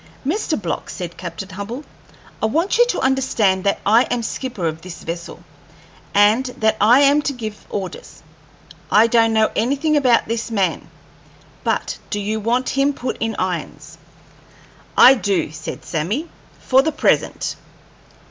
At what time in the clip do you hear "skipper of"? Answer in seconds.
4.23-4.81